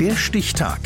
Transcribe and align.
Der 0.00 0.14
Stichtag. 0.14 0.78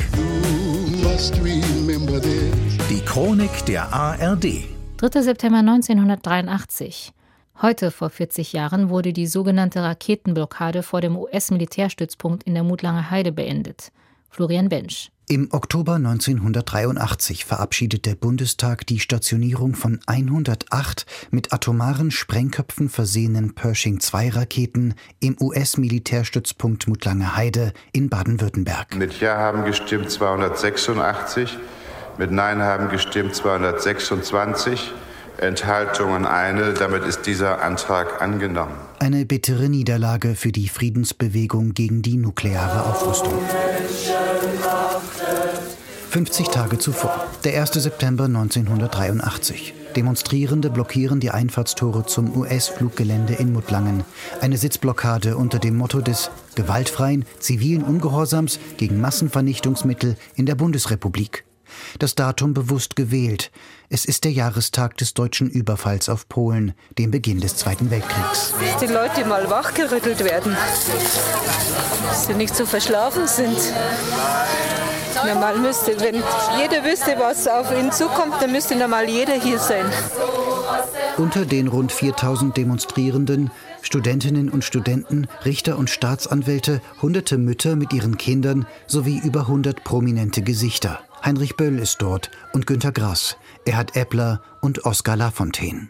Die 2.88 3.00
Chronik 3.04 3.66
der 3.66 3.92
ARD. 3.92 4.64
3. 4.96 5.20
September 5.20 5.58
1983. 5.58 7.12
Heute 7.60 7.90
vor 7.90 8.08
40 8.08 8.54
Jahren 8.54 8.88
wurde 8.88 9.12
die 9.12 9.26
sogenannte 9.26 9.82
Raketenblockade 9.82 10.82
vor 10.82 11.02
dem 11.02 11.18
US-Militärstützpunkt 11.18 12.44
in 12.44 12.54
der 12.54 12.62
Mutlanger 12.62 13.10
Heide 13.10 13.32
beendet. 13.32 13.92
Florian 14.30 14.70
Bensch. 14.70 15.11
Im 15.28 15.48
Oktober 15.52 15.94
1983 15.94 17.44
verabschiedet 17.44 18.06
der 18.06 18.16
Bundestag 18.16 18.86
die 18.86 18.98
Stationierung 18.98 19.74
von 19.74 20.00
108 20.06 21.06
mit 21.30 21.52
atomaren 21.52 22.10
Sprengköpfen 22.10 22.88
versehenen 22.88 23.54
Pershing-2-Raketen 23.54 24.94
im 25.20 25.36
US-Militärstützpunkt 25.40 26.88
Mutlange 26.88 27.36
Heide 27.36 27.72
in 27.92 28.10
Baden-Württemberg. 28.10 28.96
Mit 28.96 29.20
Ja 29.20 29.38
haben 29.38 29.64
gestimmt 29.64 30.10
286, 30.10 31.56
mit 32.18 32.32
Nein 32.32 32.60
haben 32.60 32.90
gestimmt 32.90 33.34
226. 33.34 34.92
Enthaltungen 35.38 36.26
eine. 36.26 36.74
Damit 36.74 37.04
ist 37.04 37.22
dieser 37.22 37.62
Antrag 37.62 38.20
angenommen. 38.20 38.74
Eine 38.98 39.24
bittere 39.24 39.68
Niederlage 39.68 40.34
für 40.34 40.52
die 40.52 40.68
Friedensbewegung 40.68 41.72
gegen 41.74 42.02
die 42.02 42.16
nukleare 42.16 42.84
Aufrüstung. 42.84 43.32
50 46.12 46.48
Tage 46.48 46.78
zuvor, 46.78 47.26
der 47.42 47.58
1. 47.58 47.72
September 47.72 48.24
1983. 48.24 49.72
Demonstrierende 49.96 50.68
blockieren 50.68 51.20
die 51.20 51.30
Einfahrtstore 51.30 52.04
zum 52.04 52.36
US-Fluggelände 52.36 53.32
in 53.32 53.50
Muttlangen. 53.50 54.04
Eine 54.42 54.58
Sitzblockade 54.58 55.38
unter 55.38 55.58
dem 55.58 55.78
Motto 55.78 56.02
des 56.02 56.30
gewaltfreien 56.54 57.24
zivilen 57.38 57.82
Ungehorsams 57.82 58.58
gegen 58.76 59.00
Massenvernichtungsmittel 59.00 60.18
in 60.34 60.44
der 60.44 60.54
Bundesrepublik. 60.54 61.46
Das 61.98 62.14
Datum 62.14 62.52
bewusst 62.52 62.94
gewählt. 62.94 63.50
Es 63.88 64.04
ist 64.04 64.24
der 64.24 64.32
Jahrestag 64.32 64.98
des 64.98 65.14
deutschen 65.14 65.48
Überfalls 65.48 66.10
auf 66.10 66.28
Polen, 66.28 66.74
dem 66.98 67.10
Beginn 67.10 67.40
des 67.40 67.56
Zweiten 67.56 67.90
Weltkriegs. 67.90 68.52
Die 68.82 68.86
Leute 68.86 69.24
mal 69.24 69.48
wachgerüttelt 69.48 70.22
werden, 70.22 70.54
dass 72.10 72.26
sie 72.26 72.34
nicht 72.34 72.54
so 72.54 72.66
verschlafen 72.66 73.26
sind. 73.26 73.56
Normal 75.26 75.58
müsste, 75.58 75.98
wenn 76.00 76.16
jeder 76.58 76.84
wüsste, 76.84 77.16
was 77.18 77.46
auf 77.46 77.70
ihn 77.76 77.92
zukommt, 77.92 78.34
dann 78.40 78.52
müsste 78.52 78.76
normal 78.76 79.08
jeder 79.08 79.34
hier 79.34 79.58
sein. 79.58 79.86
Unter 81.16 81.44
den 81.44 81.68
rund 81.68 81.92
4000 81.92 82.56
Demonstrierenden 82.56 83.50
Studentinnen 83.82 84.48
und 84.48 84.64
Studenten, 84.64 85.26
Richter 85.44 85.76
und 85.76 85.90
Staatsanwälte, 85.90 86.80
hunderte 87.02 87.36
Mütter 87.36 87.76
mit 87.76 87.92
ihren 87.92 88.16
Kindern 88.16 88.66
sowie 88.86 89.18
über 89.18 89.40
100 89.40 89.84
prominente 89.84 90.42
Gesichter. 90.42 91.00
Heinrich 91.24 91.56
Böll 91.56 91.78
ist 91.78 92.00
dort 92.00 92.30
und 92.52 92.66
Günter 92.66 92.92
Grass, 92.92 93.36
Erhard 93.66 93.96
Eppler 93.96 94.42
und 94.60 94.84
Oskar 94.84 95.16
Lafontaine. 95.16 95.88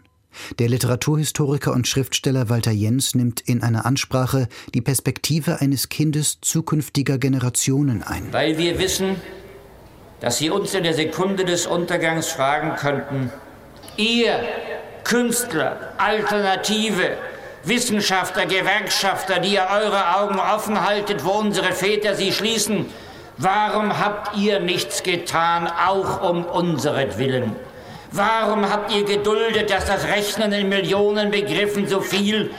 Der 0.59 0.69
Literaturhistoriker 0.69 1.73
und 1.73 1.89
Schriftsteller 1.89 2.49
Walter 2.49 2.71
Jens 2.71 3.15
nimmt 3.15 3.41
in 3.41 3.63
einer 3.63 3.87
Ansprache 3.87 4.49
die 4.75 4.81
Perspektive 4.81 5.61
eines 5.61 5.89
Kindes 5.89 6.39
zukünftiger 6.41 7.19
Generationen 7.19 8.03
ein. 8.03 8.33
Weil 8.33 8.59
wir 8.59 8.79
wissen, 8.79 9.17
dass 10.21 10.39
Sie 10.39 10.51
uns 10.51 10.75
in 10.75 10.85
der 10.85 10.95
Sekunde 10.95 11.45
des 11.45 11.67
Untergangs 11.67 12.29
fragen 12.29 12.77
könnten, 12.77 13.33
ihr 13.97 14.41
Künstler, 15.05 15.93
Alternative, 15.99 17.17
Wissenschaftler, 17.65 18.47
Gewerkschafter, 18.47 19.39
die 19.39 19.55
ihr 19.55 19.67
eure 19.71 20.17
Augen 20.17 20.39
offen 20.39 20.85
haltet, 20.85 21.25
wo 21.25 21.31
unsere 21.31 21.73
Väter 21.73 22.15
sie 22.15 22.33
schließen, 22.33 22.87
warum 23.39 23.99
habt 23.99 24.37
ihr 24.37 24.61
nichts 24.61 25.03
getan, 25.03 25.69
auch 25.69 26.29
um 26.29 26.45
unseretwillen? 26.45 27.55
Warum 28.15 28.69
habt 28.69 28.95
ihr 28.95 29.05
geduldet, 29.05 29.71
dass 29.71 29.87
das 29.87 30.05
Rechnen 30.05 30.53
in 30.53 30.69
Millionen 30.69 31.31
begriffen 31.31 31.89
so 31.89 32.03
viel 32.03 32.51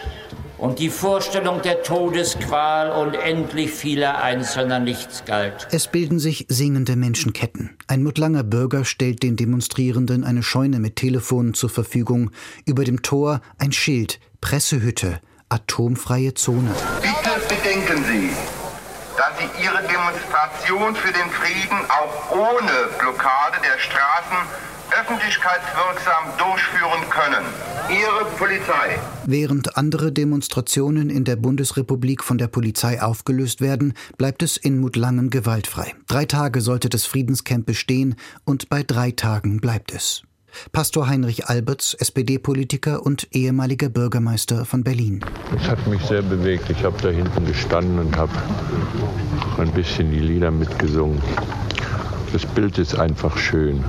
und 0.57 0.79
die 0.79 0.89
Vorstellung 0.89 1.61
der 1.61 1.83
Todesqual 1.83 2.89
und 2.91 3.13
endlich 3.13 3.69
vieler 3.69 4.23
Einzelner 4.23 4.79
nichts 4.79 5.25
galt? 5.25 5.67
Es 5.71 5.85
bilden 5.87 6.17
sich 6.17 6.47
singende 6.49 6.95
Menschenketten. 6.95 7.77
Ein 7.87 8.01
Muttlanger 8.01 8.43
Bürger 8.43 8.83
stellt 8.83 9.21
den 9.21 9.35
Demonstrierenden 9.35 10.23
eine 10.23 10.41
Scheune 10.41 10.79
mit 10.79 10.95
Telefonen 10.95 11.53
zur 11.53 11.69
Verfügung. 11.69 12.31
Über 12.65 12.83
dem 12.83 13.03
Tor 13.03 13.41
ein 13.59 13.71
Schild, 13.71 14.19
Pressehütte, 14.41 15.21
atomfreie 15.49 16.33
Zone. 16.33 16.71
Bitte 16.99 17.39
bedenken 17.47 18.03
Sie, 18.05 18.62
dass 19.17 19.37
Sie 19.37 19.63
Ihre 19.63 19.81
Demonstration 19.87 20.95
für 20.95 21.13
den 21.13 21.29
Frieden 21.29 21.77
auch 21.89 22.31
ohne 22.31 22.89
Blockade 22.99 23.57
der 23.63 23.79
Straßen 23.79 24.37
öffentlichkeitswirksam 24.99 26.37
durchführen 26.37 27.09
können. 27.09 27.43
Ihre 27.89 28.25
Polizei. 28.37 28.99
Während 29.25 29.77
andere 29.77 30.11
Demonstrationen 30.11 31.09
in 31.09 31.23
der 31.23 31.35
Bundesrepublik 31.35 32.23
von 32.23 32.37
der 32.37 32.47
Polizei 32.47 33.01
aufgelöst 33.01 33.61
werden, 33.61 33.93
bleibt 34.17 34.43
es 34.43 34.57
in 34.57 34.79
Mutlangen 34.79 35.29
gewaltfrei. 35.29 35.95
Drei 36.07 36.25
Tage 36.25 36.61
sollte 36.61 36.89
das 36.89 37.05
Friedenscamp 37.05 37.65
bestehen 37.65 38.15
und 38.45 38.69
bei 38.69 38.83
drei 38.83 39.11
Tagen 39.11 39.59
bleibt 39.59 39.93
es. 39.93 40.23
Pastor 40.71 41.07
Heinrich 41.07 41.47
Alberts, 41.47 41.93
SPD-Politiker 41.93 43.05
und 43.05 43.27
ehemaliger 43.31 43.89
Bürgermeister 43.89 44.65
von 44.65 44.83
Berlin. 44.83 45.23
Es 45.55 45.67
hat 45.67 45.85
mich 45.87 46.01
sehr 46.03 46.21
bewegt. 46.21 46.69
Ich 46.69 46.83
habe 46.83 46.95
da 47.01 47.09
hinten 47.09 47.45
gestanden 47.45 47.99
und 47.99 48.15
habe 48.15 48.31
ein 49.57 49.71
bisschen 49.71 50.11
die 50.11 50.19
Lieder 50.19 50.51
mitgesungen. 50.51 51.21
Das 52.31 52.45
Bild 52.45 52.77
ist 52.77 52.97
einfach 52.97 53.37
schön. 53.37 53.83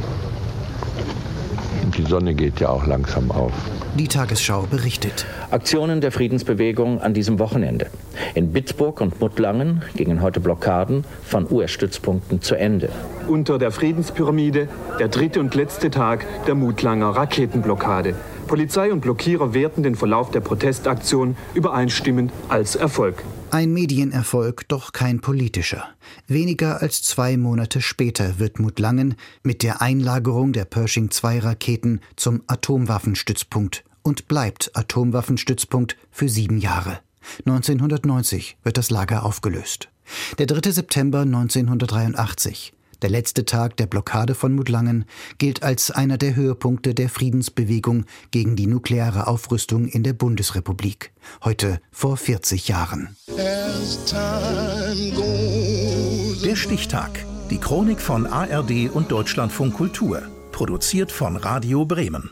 Die 2.04 2.10
Sonne 2.10 2.34
geht 2.34 2.60
ja 2.60 2.68
auch 2.68 2.86
langsam 2.86 3.30
auf. 3.30 3.52
Die 3.98 4.08
Tagesschau 4.08 4.66
berichtet. 4.70 5.24
Aktionen 5.50 6.02
der 6.02 6.12
Friedensbewegung 6.12 7.00
an 7.00 7.14
diesem 7.14 7.38
Wochenende. 7.38 7.86
In 8.34 8.52
Bitburg 8.52 9.00
und 9.00 9.20
Muttlangen 9.20 9.82
gingen 9.96 10.20
heute 10.20 10.40
Blockaden 10.40 11.04
von 11.22 11.50
US-Stützpunkten 11.50 12.42
zu 12.42 12.56
Ende. 12.56 12.90
Unter 13.26 13.58
der 13.58 13.70
Friedenspyramide 13.70 14.68
der 14.98 15.08
dritte 15.08 15.40
und 15.40 15.54
letzte 15.54 15.90
Tag 15.90 16.26
der 16.46 16.54
Mutlanger 16.54 17.08
Raketenblockade. 17.08 18.14
Polizei 18.48 18.92
und 18.92 19.00
Blockierer 19.00 19.54
werten 19.54 19.82
den 19.82 19.94
Verlauf 19.94 20.30
der 20.30 20.40
Protestaktion 20.40 21.36
übereinstimmend 21.54 22.32
als 22.50 22.76
Erfolg. 22.76 23.22
Ein 23.54 23.72
Medienerfolg, 23.72 24.66
doch 24.66 24.90
kein 24.90 25.20
politischer. 25.20 25.86
Weniger 26.26 26.82
als 26.82 27.04
zwei 27.04 27.36
Monate 27.36 27.80
später 27.80 28.40
wird 28.40 28.58
Mutlangen 28.58 29.14
mit 29.44 29.62
der 29.62 29.80
Einlagerung 29.80 30.52
der 30.52 30.64
Pershing-2-Raketen 30.64 32.00
zum 32.16 32.42
Atomwaffenstützpunkt 32.48 33.84
und 34.02 34.26
bleibt 34.26 34.72
Atomwaffenstützpunkt 34.74 35.96
für 36.10 36.28
sieben 36.28 36.58
Jahre. 36.58 36.98
1990 37.46 38.56
wird 38.64 38.76
das 38.76 38.90
Lager 38.90 39.24
aufgelöst. 39.24 39.88
Der 40.38 40.46
3. 40.46 40.72
September 40.72 41.20
1983 41.20 42.72
der 43.04 43.10
letzte 43.10 43.44
Tag 43.44 43.76
der 43.76 43.84
Blockade 43.84 44.34
von 44.34 44.54
Mutlangen 44.54 45.04
gilt 45.36 45.62
als 45.62 45.90
einer 45.90 46.16
der 46.16 46.36
Höhepunkte 46.36 46.94
der 46.94 47.10
Friedensbewegung 47.10 48.06
gegen 48.30 48.56
die 48.56 48.66
nukleare 48.66 49.26
Aufrüstung 49.26 49.86
in 49.86 50.02
der 50.02 50.14
Bundesrepublik. 50.14 51.12
Heute 51.44 51.82
vor 51.92 52.16
40 52.16 52.66
Jahren. 52.66 53.14
Der 56.46 56.56
Stichtag. 56.56 57.10
Die 57.50 57.58
Chronik 57.58 58.00
von 58.00 58.26
ARD 58.26 58.88
und 58.90 59.12
Deutschlandfunk 59.12 59.74
Kultur. 59.74 60.22
Produziert 60.50 61.12
von 61.12 61.36
Radio 61.36 61.84
Bremen. 61.84 62.30